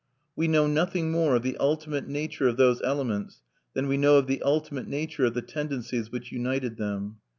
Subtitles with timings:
[0.35, 3.43] We know nothing more of the ultimate nature of those elements
[3.75, 7.17] than we know of the ultimate nature of the tendencies which united them.